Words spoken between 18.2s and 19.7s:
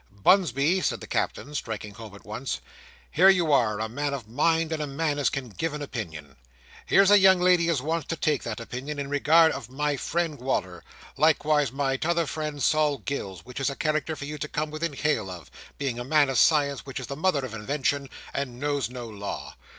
and knows no law.